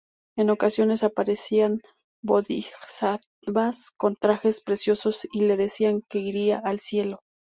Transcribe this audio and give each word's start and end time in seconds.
En 0.35 0.49
ocasiones 0.49 1.03
aparecían 1.03 1.79
Bodhisattvas 2.23 3.91
con 3.97 4.15
trajes 4.15 4.59
preciosos 4.61 5.27
y 5.31 5.41
le 5.43 5.57
decía 5.57 5.93
que 6.09 6.17
iría 6.17 6.57
al 6.57 6.79
cielo. 6.79 7.19